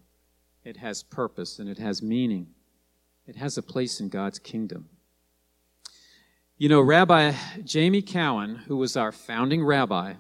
It 0.65 0.79
has 0.79 1.03
purpose 1.03 1.59
and 1.59 1.69
it 1.69 1.77
has 1.77 2.01
meaning. 2.01 2.47
It 3.27 3.37
has 3.37 3.59
a 3.59 3.63
place 3.63 4.01
in 4.01 4.09
God's 4.09 4.39
kingdom. 4.39 4.89
You 6.57 6.71
know, 6.71 6.81
Rabbi 6.81 7.35
Jamie 7.63 8.01
Cowan, 8.01 8.63
who 8.67 8.79
was 8.79 8.97
our 8.97 9.13
founding 9.13 9.63
rabbi 9.63 10.15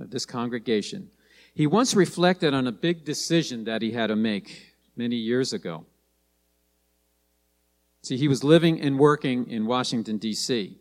of 0.00 0.10
this 0.10 0.24
congregation, 0.24 1.10
he 1.52 1.66
once 1.66 1.94
reflected 1.94 2.54
on 2.54 2.66
a 2.66 2.72
big 2.72 3.04
decision 3.04 3.64
that 3.64 3.82
he 3.82 3.90
had 3.90 4.06
to 4.06 4.16
make 4.16 4.76
many 4.96 5.16
years 5.16 5.52
ago. 5.52 5.84
See, 8.02 8.16
he 8.16 8.28
was 8.28 8.44
living 8.44 8.80
and 8.80 8.98
working 8.98 9.50
in 9.50 9.66
Washington, 9.66 10.18
D.C. 10.18 10.78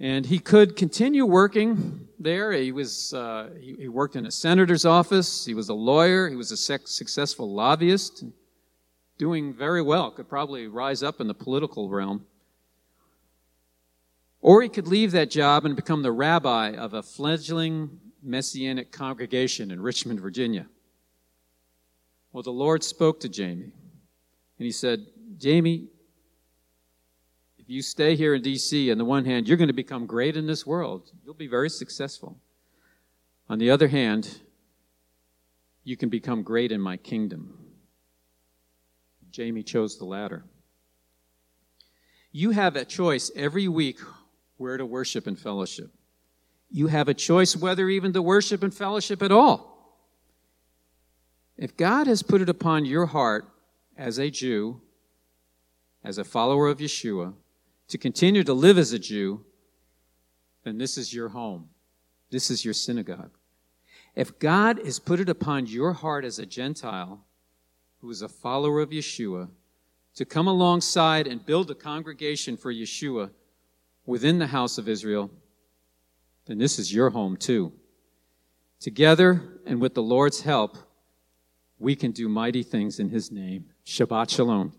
And 0.00 0.26
he 0.26 0.38
could 0.38 0.76
continue 0.76 1.24
working 1.24 2.08
there. 2.18 2.52
He, 2.52 2.72
was, 2.72 3.14
uh, 3.14 3.50
he, 3.60 3.74
he, 3.78 3.88
worked 3.88 4.16
in 4.16 4.26
a 4.26 4.30
senator's 4.30 4.84
office. 4.84 5.46
He 5.46 5.54
was 5.54 5.68
a 5.68 5.74
lawyer. 5.74 6.28
He 6.28 6.36
was 6.36 6.50
a 6.50 6.56
successful 6.56 7.54
lobbyist, 7.54 8.24
doing 9.18 9.54
very 9.54 9.82
well, 9.82 10.10
could 10.10 10.28
probably 10.28 10.66
rise 10.66 11.02
up 11.02 11.20
in 11.20 11.28
the 11.28 11.34
political 11.34 11.88
realm. 11.88 12.26
Or 14.40 14.60
he 14.60 14.68
could 14.68 14.88
leave 14.88 15.12
that 15.12 15.30
job 15.30 15.64
and 15.64 15.74
become 15.74 16.02
the 16.02 16.12
rabbi 16.12 16.72
of 16.72 16.92
a 16.92 17.02
fledgling 17.02 18.00
messianic 18.22 18.90
congregation 18.90 19.70
in 19.70 19.80
Richmond, 19.80 20.20
Virginia. 20.20 20.66
Well, 22.32 22.42
the 22.42 22.50
Lord 22.50 22.82
spoke 22.82 23.20
to 23.20 23.28
Jamie, 23.28 23.72
and 24.64 24.68
he 24.68 24.72
said, 24.72 25.04
Jamie, 25.36 25.88
if 27.58 27.68
you 27.68 27.82
stay 27.82 28.16
here 28.16 28.34
in 28.34 28.40
D.C., 28.40 28.90
on 28.90 28.96
the 28.96 29.04
one 29.04 29.26
hand, 29.26 29.46
you're 29.46 29.58
going 29.58 29.68
to 29.68 29.74
become 29.74 30.06
great 30.06 30.38
in 30.38 30.46
this 30.46 30.66
world. 30.66 31.10
You'll 31.22 31.34
be 31.34 31.48
very 31.48 31.68
successful. 31.68 32.38
On 33.50 33.58
the 33.58 33.70
other 33.70 33.88
hand, 33.88 34.40
you 35.82 35.98
can 35.98 36.08
become 36.08 36.42
great 36.42 36.72
in 36.72 36.80
my 36.80 36.96
kingdom. 36.96 37.58
Jamie 39.30 39.62
chose 39.62 39.98
the 39.98 40.06
latter. 40.06 40.46
You 42.32 42.52
have 42.52 42.74
a 42.74 42.86
choice 42.86 43.30
every 43.36 43.68
week 43.68 43.98
where 44.56 44.78
to 44.78 44.86
worship 44.86 45.26
and 45.26 45.38
fellowship. 45.38 45.90
You 46.70 46.86
have 46.86 47.08
a 47.08 47.14
choice 47.14 47.54
whether 47.54 47.86
even 47.90 48.14
to 48.14 48.22
worship 48.22 48.62
and 48.62 48.72
fellowship 48.72 49.22
at 49.22 49.30
all. 49.30 49.98
If 51.58 51.76
God 51.76 52.06
has 52.06 52.22
put 52.22 52.40
it 52.40 52.48
upon 52.48 52.86
your 52.86 53.04
heart 53.04 53.50
as 53.96 54.18
a 54.18 54.30
Jew, 54.30 54.80
as 56.02 56.18
a 56.18 56.24
follower 56.24 56.68
of 56.68 56.78
Yeshua, 56.78 57.34
to 57.88 57.98
continue 57.98 58.44
to 58.44 58.54
live 58.54 58.78
as 58.78 58.92
a 58.92 58.98
Jew, 58.98 59.44
then 60.64 60.78
this 60.78 60.96
is 60.96 61.12
your 61.12 61.28
home. 61.28 61.68
This 62.30 62.50
is 62.50 62.64
your 62.64 62.74
synagogue. 62.74 63.30
If 64.14 64.38
God 64.38 64.78
has 64.84 64.98
put 64.98 65.20
it 65.20 65.28
upon 65.28 65.66
your 65.66 65.92
heart 65.92 66.24
as 66.24 66.38
a 66.38 66.46
Gentile 66.46 67.24
who 68.00 68.10
is 68.10 68.22
a 68.22 68.28
follower 68.28 68.80
of 68.80 68.90
Yeshua 68.90 69.48
to 70.14 70.24
come 70.24 70.46
alongside 70.46 71.26
and 71.26 71.44
build 71.44 71.70
a 71.70 71.74
congregation 71.74 72.56
for 72.56 72.72
Yeshua, 72.72 73.30
within 74.06 74.38
the 74.38 74.46
house 74.48 74.78
of 74.78 74.88
Israel, 74.88 75.30
then 76.46 76.58
this 76.58 76.78
is 76.78 76.92
your 76.92 77.10
home 77.10 77.36
too. 77.36 77.72
Together 78.80 79.60
and 79.66 79.80
with 79.80 79.94
the 79.94 80.02
Lord's 80.02 80.42
help, 80.42 80.76
we 81.78 81.96
can 81.96 82.12
do 82.12 82.28
mighty 82.28 82.62
things 82.62 83.00
in 83.00 83.08
His 83.08 83.32
name. 83.32 83.66
Shabbat 83.86 84.30
Shalom. 84.30 84.72